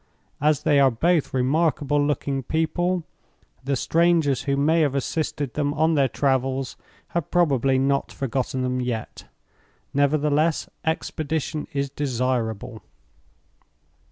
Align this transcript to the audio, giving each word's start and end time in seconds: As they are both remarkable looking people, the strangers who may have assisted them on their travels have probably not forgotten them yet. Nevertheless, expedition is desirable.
As 0.41 0.63
they 0.63 0.79
are 0.79 0.89
both 0.89 1.31
remarkable 1.31 2.03
looking 2.03 2.41
people, 2.41 3.03
the 3.63 3.75
strangers 3.75 4.41
who 4.45 4.57
may 4.57 4.81
have 4.81 4.95
assisted 4.95 5.53
them 5.53 5.75
on 5.75 5.93
their 5.93 6.07
travels 6.07 6.75
have 7.09 7.29
probably 7.29 7.77
not 7.77 8.11
forgotten 8.11 8.63
them 8.63 8.81
yet. 8.81 9.25
Nevertheless, 9.93 10.67
expedition 10.83 11.67
is 11.71 11.91
desirable. 11.91 12.81